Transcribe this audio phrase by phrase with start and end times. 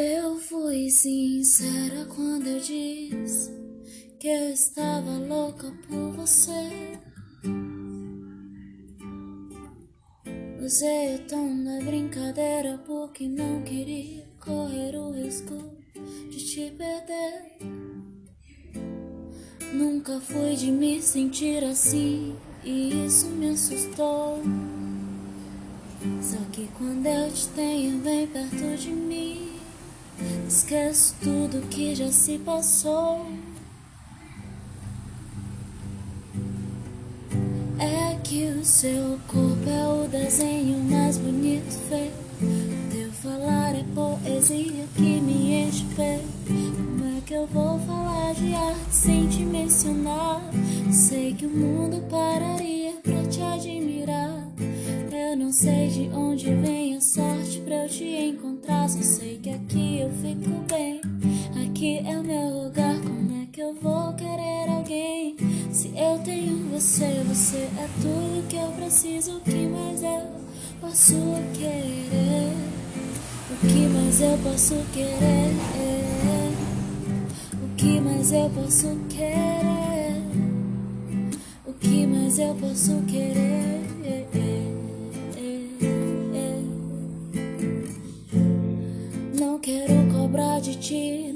[0.00, 3.50] Eu fui sincera quando eu disse
[4.18, 6.98] que eu estava louca por você.
[10.64, 15.70] Usei o tom da brincadeira porque não queria correr o risco
[16.30, 17.58] de te perder.
[19.74, 24.40] Nunca fui de me sentir assim e isso me assustou.
[26.22, 29.49] Só que quando eu te tenho bem perto de mim,
[30.50, 33.24] esqueço tudo que já se passou.
[37.78, 42.18] É que o seu corpo é o desenho mais bonito feito.
[42.90, 45.86] Teu falar é poesia que me enche.
[45.94, 50.42] Como é que eu vou falar de arte sem te mencionar?
[50.90, 54.48] Sei que o mundo pararia pra te admirar.
[55.12, 58.49] Eu não sei de onde vem a sorte pra eu te encontrar.
[58.70, 61.00] Só sei que aqui eu fico bem.
[61.64, 62.94] Aqui é o meu lugar.
[63.00, 65.36] Como é que eu vou querer alguém?
[65.72, 69.36] Se eu tenho você, você é tudo que eu preciso.
[69.36, 70.22] O que mais eu
[70.80, 71.14] posso
[71.54, 72.52] querer?
[73.50, 75.54] O que mais eu posso querer?
[77.62, 80.22] O que mais eu posso querer?
[81.66, 83.89] O que mais eu posso querer?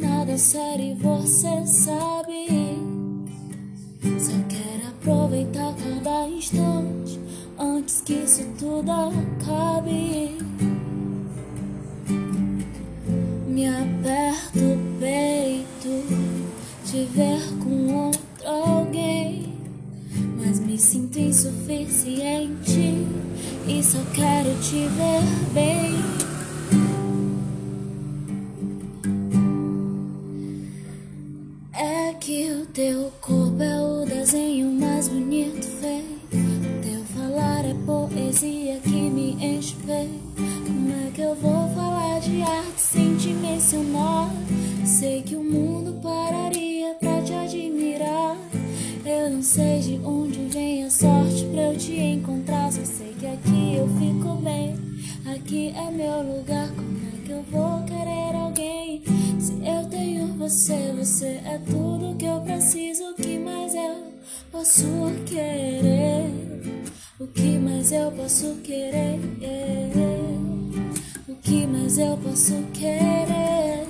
[0.00, 2.46] Nada sério, você sabe.
[4.18, 7.20] Só quero aproveitar cada instante
[7.58, 10.38] antes que isso tudo acabe.
[13.46, 16.02] Me aperta o peito,
[16.86, 19.52] te ver com outro alguém.
[20.38, 23.06] Mas me sinto insuficiente
[23.68, 26.21] e só quero te ver bem.
[38.72, 39.36] Poesia que me
[39.86, 40.42] peito.
[40.66, 44.30] Como é que eu vou falar de arte sem te mencionar?
[44.84, 48.36] Sei que o mundo pararia pra te admirar.
[49.04, 52.72] Eu não sei de onde vem a sorte pra eu te encontrar.
[52.72, 54.76] Só sei que aqui eu fico bem.
[55.34, 56.68] Aqui é meu lugar.
[56.68, 59.02] Como é que eu vou querer alguém?
[59.38, 63.10] Se eu tenho você, você é tudo que eu preciso.
[63.10, 64.12] O que mais eu
[64.50, 64.86] posso
[65.26, 66.30] querer?
[67.22, 69.20] O que mais eu posso querer?
[71.28, 73.86] O que mais eu posso querer?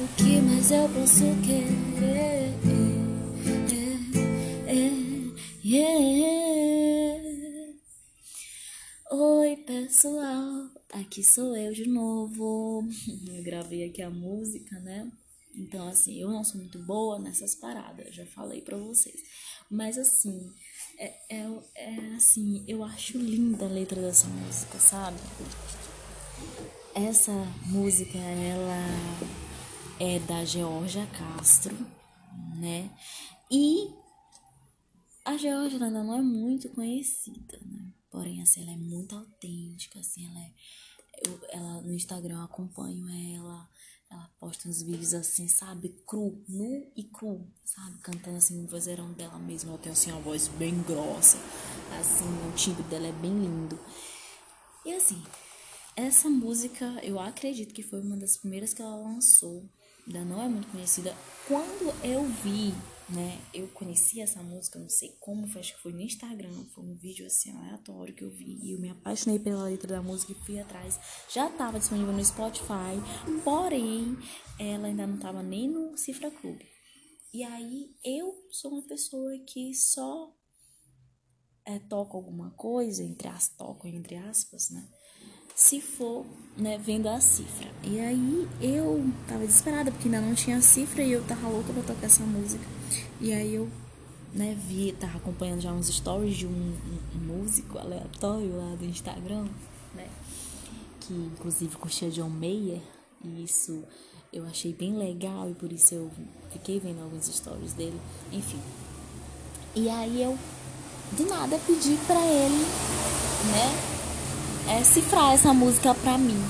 [0.00, 2.54] O que mais eu posso querer?
[9.10, 12.82] Oi, pessoal, aqui sou eu de novo.
[13.28, 15.12] Eu gravei aqui a música, né?
[15.54, 19.20] Então, assim, eu não sou muito boa nessas paradas, já falei pra vocês.
[19.70, 20.50] Mas, assim,
[20.98, 25.18] é, é, é assim, eu acho linda a letra dessa música, sabe?
[26.94, 27.32] Essa
[27.66, 29.24] música, ela
[29.98, 31.76] é da Georgia Castro,
[32.56, 32.90] né?
[33.50, 33.90] E
[35.24, 37.92] a Georgia ainda não é muito conhecida, né?
[38.10, 40.52] Porém, assim, ela é muito autêntica, assim, ela é...
[41.26, 43.68] Eu, ela, no Instagram eu acompanho ela,
[44.14, 45.88] ela posta uns vídeos assim, sabe?
[46.06, 47.98] Cru, nu e cru, sabe?
[47.98, 49.70] Cantando assim no vozeirão dela mesma.
[49.70, 51.36] Ela tem assim uma voz bem grossa,
[52.00, 53.78] assim, o timbre dela é bem lindo.
[54.84, 55.22] E assim,
[55.96, 59.68] essa música eu acredito que foi uma das primeiras que ela lançou.
[60.06, 61.16] Ainda não é muito conhecida.
[61.48, 62.74] Quando eu vi,
[63.08, 63.38] né?
[63.52, 66.94] Eu conheci essa música, não sei como, foi, acho que foi no Instagram, foi um
[66.94, 68.58] vídeo assim aleatório que eu vi.
[68.62, 70.98] E eu me apaixonei pela letra da música e fui atrás.
[71.32, 72.96] Já estava disponível no Spotify,
[73.44, 74.16] porém,
[74.58, 76.60] ela ainda não estava nem no Cifra Club.
[77.32, 80.32] E aí eu sou uma pessoa que só
[81.64, 84.86] é, toca alguma coisa, entre as toco entre aspas, né?
[85.54, 86.26] Se for,
[86.56, 87.70] né, vendo a cifra.
[87.82, 91.82] E aí eu tava desesperada porque ainda não tinha cifra e eu tava louca pra
[91.82, 92.64] tocar essa música.
[93.20, 93.68] E aí eu,
[94.32, 98.84] né, vi, tava acompanhando já uns stories de um, um, um músico aleatório lá do
[98.84, 99.46] Instagram,
[99.94, 100.08] né?
[101.00, 102.80] Que inclusive curtia John Mayer.
[103.24, 103.82] E isso
[104.32, 106.10] eu achei bem legal e por isso eu
[106.50, 108.00] fiquei vendo alguns stories dele.
[108.32, 108.58] Enfim.
[109.74, 110.38] E aí eu
[111.12, 112.64] do nada pedi pra ele,
[113.52, 113.94] né?
[114.76, 116.42] É, cifrar essa música pra mim.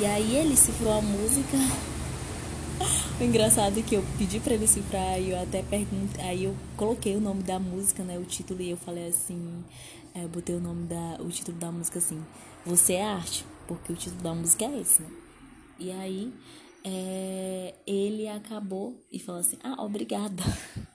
[0.00, 1.56] E aí ele cifrou a música.
[3.20, 6.24] O engraçado é que eu pedi pra ele cifrar e eu até perguntei.
[6.24, 8.18] Aí eu coloquei o nome da música, né?
[8.18, 9.64] O título, e eu falei assim.
[10.14, 11.18] É, eu botei o nome da.
[11.20, 12.22] o título da música assim.
[12.66, 15.10] Você é arte, porque o título da música é esse, né?
[15.78, 16.32] E aí
[16.84, 20.42] é, ele acabou e falou assim: Ah, obrigada.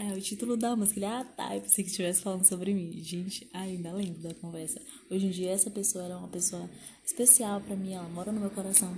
[0.00, 2.92] É, o título da música, ele, ah, tá, eu pensei que estivesse falando sobre mim.
[3.02, 4.80] Gente, ainda lembro da conversa.
[5.10, 6.70] Hoje em dia, essa pessoa é uma pessoa
[7.04, 8.96] especial para mim, ela mora no meu coração.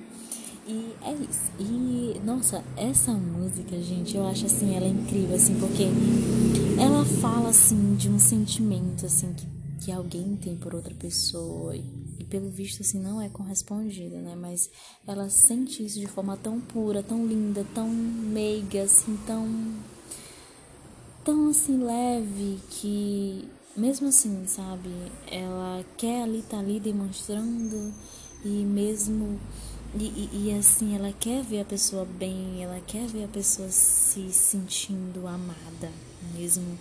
[0.67, 1.51] E é isso.
[1.59, 5.85] E, nossa, essa música, gente, eu acho assim, ela é incrível, assim, porque
[6.81, 9.47] ela fala, assim, de um sentimento, assim, que,
[9.85, 11.77] que alguém tem por outra pessoa.
[11.77, 11.85] E,
[12.19, 14.37] e pelo visto, assim, não é correspondida, né?
[14.37, 14.71] Mas
[15.07, 19.49] ela sente isso de forma tão pura, tão linda, tão meiga, assim, tão
[21.23, 23.47] tão assim leve que
[23.77, 24.91] mesmo assim, sabe,
[25.31, 27.93] ela quer ali tá ali demonstrando
[28.45, 29.39] e mesmo
[29.99, 33.69] e, e, e, assim, ela quer ver a pessoa bem, ela quer ver a pessoa
[33.71, 35.91] se sentindo amada,
[36.35, 36.79] mesmo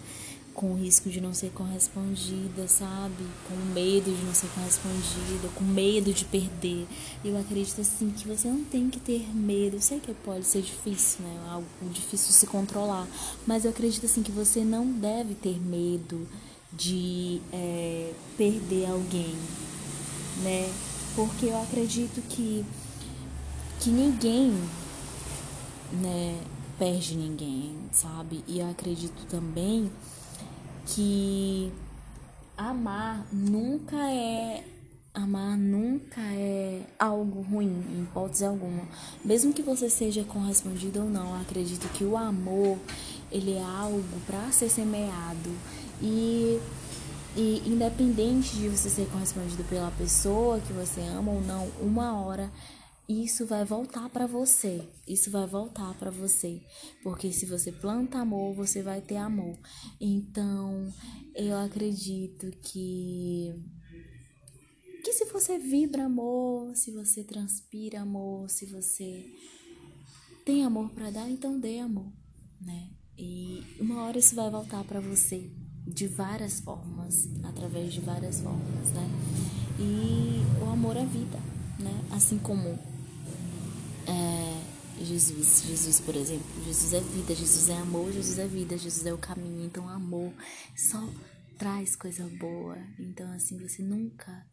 [0.54, 3.24] com o risco de não ser correspondida, sabe?
[3.48, 6.86] Com medo de não ser correspondida, com medo de perder.
[7.24, 9.78] Eu acredito assim que você não tem que ter medo.
[9.78, 11.48] Eu sei que pode ser difícil, né?
[11.50, 13.08] Algo difícil se controlar,
[13.48, 16.28] mas eu acredito assim que você não deve ter medo
[16.74, 19.36] de é, perder alguém,
[20.44, 20.70] né?
[21.16, 22.66] Porque eu acredito que
[23.80, 24.54] que ninguém,
[25.94, 26.40] né,
[26.78, 28.44] perde ninguém, sabe?
[28.48, 29.92] E eu acredito também
[30.86, 31.72] que
[32.58, 34.64] amar nunca é
[35.14, 38.84] amar nunca é algo ruim, em hipótese alguma.
[39.24, 42.78] Mesmo que você seja correspondido ou não, acredito que o amor,
[43.32, 45.50] ele é algo para ser semeado.
[46.02, 46.60] E,
[47.36, 52.50] e independente de você ser correspondido pela pessoa que você ama ou não, uma hora
[53.10, 54.88] isso vai voltar para você.
[55.08, 56.62] Isso vai voltar para você,
[57.02, 59.58] porque se você planta amor, você vai ter amor.
[60.00, 60.94] Então,
[61.34, 63.52] eu acredito que
[65.04, 69.26] que se você vibra amor, se você transpira amor, se você
[70.46, 72.12] tem amor para dar, então dê amor,
[72.62, 72.92] né?
[73.18, 75.50] E uma hora isso vai voltar para você
[75.88, 79.10] de várias formas, através de várias formas, né?
[79.80, 81.40] E o amor é vida,
[81.80, 82.06] né?
[82.12, 82.78] Assim como
[84.10, 89.06] é, Jesus, Jesus, por exemplo, Jesus é vida, Jesus é amor, Jesus é vida, Jesus
[89.06, 89.66] é o caminho.
[89.66, 90.34] Então, amor
[90.76, 91.00] só
[91.58, 92.78] traz coisa boa.
[93.00, 94.46] Então, assim, você nunca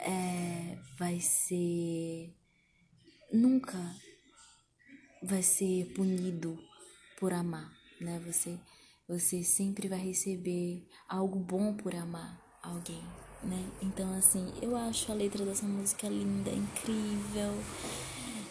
[0.00, 2.34] é, vai ser.
[3.32, 3.78] Nunca
[5.22, 6.56] vai ser punido
[7.18, 8.20] por amar, né?
[8.26, 8.58] Você,
[9.08, 13.02] você sempre vai receber algo bom por amar alguém,
[13.42, 13.70] né?
[13.82, 17.52] Então, assim, eu acho a letra dessa música linda, incrível.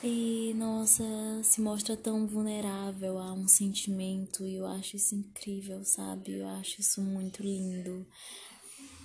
[0.05, 1.01] E nossa,
[1.43, 6.39] se mostra tão vulnerável a um sentimento e eu acho isso incrível, sabe?
[6.39, 8.05] Eu acho isso muito lindo.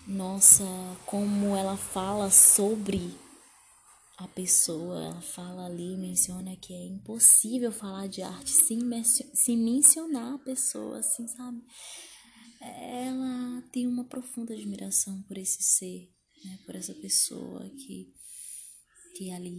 [0.08, 0.64] Nossa,
[1.06, 3.16] como ela fala sobre
[4.16, 10.34] a pessoa, ela fala ali, menciona que é impossível falar de arte sem, sem mencionar
[10.34, 11.62] a pessoa, assim, sabe?
[12.60, 16.10] Ela tem uma profunda admiração por esse ser,
[16.44, 16.58] né?
[16.66, 18.12] Por essa pessoa que,
[19.16, 19.52] que ali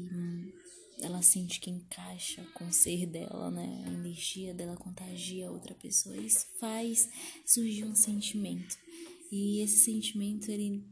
[1.02, 3.84] ela sente que encaixa com o ser dela, né?
[3.88, 6.16] A energia dela contagia outra pessoa.
[6.18, 7.10] Isso faz
[7.46, 8.78] surgir um sentimento.
[9.32, 10.84] E esse sentimento, ele,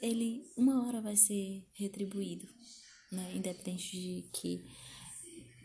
[0.00, 2.46] ele uma hora vai ser retribuído,
[3.12, 3.32] né?
[3.34, 4.64] Independente de que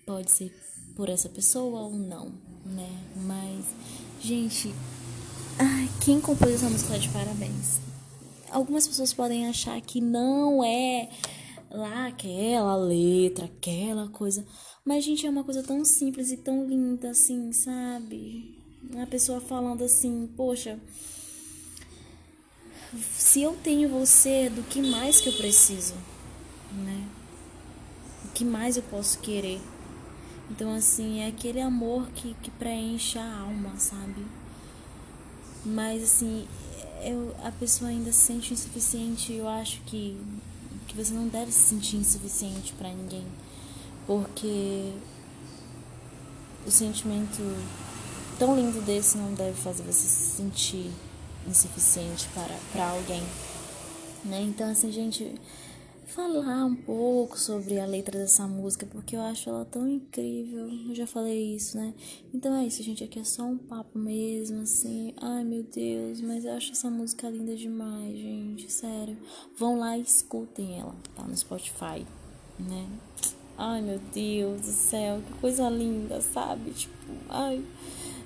[0.05, 0.51] pode ser
[0.95, 2.29] por essa pessoa ou não,
[2.65, 2.89] né?
[3.25, 3.65] Mas,
[4.19, 4.69] gente,
[5.57, 7.79] ai, quem compôs essa música de parabéns.
[8.49, 11.09] Algumas pessoas podem achar que não é
[11.71, 14.45] lá aquela letra, aquela coisa.
[14.83, 18.57] Mas, gente, é uma coisa tão simples e tão linda, assim, sabe?
[19.01, 20.79] A pessoa falando assim, poxa,
[23.15, 25.93] se eu tenho você, do que mais que eu preciso,
[26.71, 27.07] né?
[28.25, 29.61] O que mais eu posso querer?
[30.49, 34.25] Então, assim, é aquele amor que, que preenche a alma, sabe?
[35.63, 36.47] Mas, assim,
[37.03, 39.31] eu, a pessoa ainda se sente insuficiente.
[39.31, 40.19] Eu acho que
[40.91, 43.25] que você não deve se sentir insuficiente para ninguém,
[44.05, 44.91] porque
[46.67, 47.41] o sentimento
[48.37, 50.91] tão lindo desse não deve fazer você se sentir
[51.47, 53.23] insuficiente para, para alguém,
[54.25, 54.41] né?
[54.41, 55.33] Então, assim, gente,
[56.11, 60.67] falar um pouco sobre a letra dessa música, porque eu acho ela tão incrível.
[60.89, 61.93] Eu já falei isso, né?
[62.33, 63.03] Então é isso, gente.
[63.03, 65.13] Aqui é só um papo mesmo, assim.
[65.21, 68.71] Ai, meu Deus, mas eu acho essa música linda demais, gente.
[68.71, 69.17] Sério.
[69.57, 71.23] Vão lá e escutem ela, tá?
[71.23, 72.05] No Spotify,
[72.59, 72.87] né?
[73.57, 76.71] Ai, meu Deus do céu, que coisa linda, sabe?
[76.71, 76.93] Tipo,
[77.29, 77.63] ai.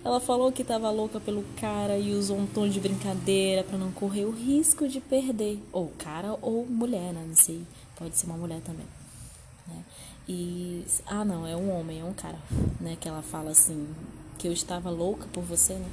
[0.06, 3.92] Ela falou que tava louca pelo cara e usou um tom de brincadeira para não
[3.92, 5.60] correr o risco de perder.
[5.74, 7.26] Ou cara ou mulher, né?
[7.28, 8.86] Não sei pode ser uma mulher também.
[9.68, 9.84] Né?
[10.28, 10.86] E.
[11.06, 12.38] Ah, não, é um homem, é um cara,
[12.80, 12.98] né?
[13.00, 13.88] Que ela fala assim,
[14.38, 15.90] que eu estava louca por você, né?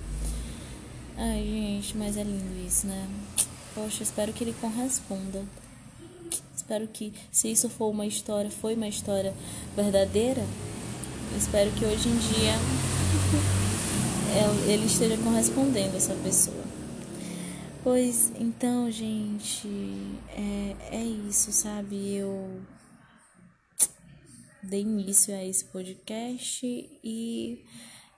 [1.17, 3.09] Ai, gente, mas é lindo isso, né?
[3.75, 5.45] Poxa, espero que ele corresponda.
[6.55, 9.35] Espero que, se isso for uma história, foi uma história
[9.77, 10.43] verdadeira,
[11.37, 12.55] espero que hoje em dia
[14.67, 16.63] ele esteja correspondendo a essa pessoa.
[17.83, 19.69] Pois então, gente,
[20.29, 22.15] é, é isso, sabe?
[22.15, 22.61] Eu
[24.63, 26.65] dei início a esse podcast
[27.03, 27.65] e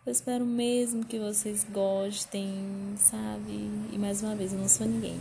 [0.05, 2.55] eu espero mesmo que vocês gostem,
[2.99, 3.71] sabe?
[3.91, 5.19] E mais uma vez, eu não sou ninguém.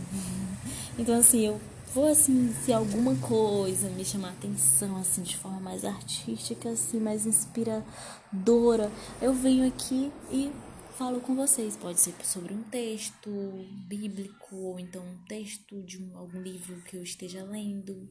[0.98, 1.58] Então, assim, eu
[1.94, 7.24] vou, assim, se alguma coisa me chamar atenção, assim, de forma mais artística, assim, mais
[7.24, 10.52] inspiradora, eu venho aqui e
[10.96, 11.76] falo com vocês.
[11.76, 13.30] Pode ser sobre um texto
[13.86, 18.08] bíblico, ou então um texto de um, algum livro que eu esteja lendo,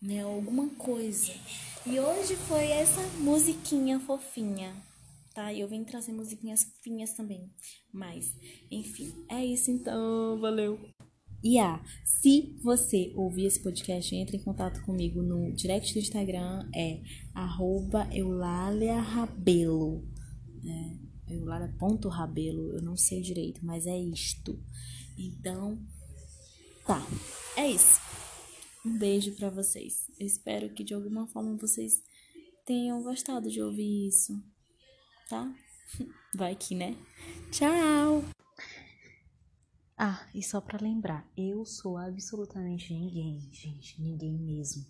[0.00, 0.22] né?
[0.22, 1.32] Alguma coisa.
[1.84, 4.74] E hoje foi essa musiquinha fofinha
[5.36, 5.52] tá?
[5.52, 7.50] E eu vim trazer musiquinhas fofinhas também.
[7.92, 8.34] Mas,
[8.70, 10.40] enfim, é isso então.
[10.40, 10.80] Valeu!
[11.44, 16.66] E ah, se você ouvir esse podcast, entre em contato comigo no direct do Instagram,
[16.74, 17.02] é
[17.34, 20.02] arroba eulaliarabelo.
[20.64, 24.58] É, eulalia.rabelo, eu não sei direito, mas é isto.
[25.18, 25.78] Então,
[26.86, 27.04] tá,
[27.56, 28.00] é isso.
[28.84, 30.10] Um beijo para vocês.
[30.18, 32.02] Eu espero que de alguma forma vocês
[32.64, 34.40] tenham gostado de ouvir isso
[35.28, 35.52] tá?
[36.34, 36.96] Vai que, né?
[37.50, 38.24] Tchau!
[39.98, 44.84] Ah, e só para lembrar, eu sou absolutamente ninguém, gente, ninguém mesmo.